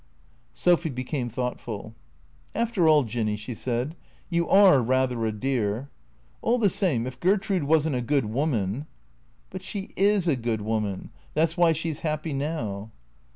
[0.55, 1.93] Sophy became thoughtful."
[2.65, 3.03] After all.
[3.03, 3.95] Jinny," she said,"
[4.31, 5.91] you are rather a dear.
[6.41, 8.87] All the same, if Gertrude was n't a good woman
[9.51, 11.11] ""But she is a good woman.
[11.35, 12.89] That 's why she 's happy now."